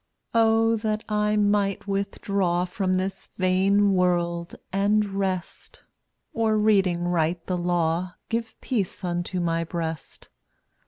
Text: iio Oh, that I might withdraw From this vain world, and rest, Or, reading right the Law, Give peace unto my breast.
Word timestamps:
iio 0.33 0.33
Oh, 0.41 0.75
that 0.77 1.03
I 1.07 1.35
might 1.35 1.85
withdraw 1.87 2.65
From 2.65 2.95
this 2.95 3.29
vain 3.37 3.93
world, 3.93 4.55
and 4.73 5.05
rest, 5.05 5.83
Or, 6.33 6.57
reading 6.57 7.03
right 7.03 7.45
the 7.45 7.55
Law, 7.57 8.15
Give 8.27 8.55
peace 8.61 9.03
unto 9.03 9.39
my 9.39 9.63
breast. 9.63 10.29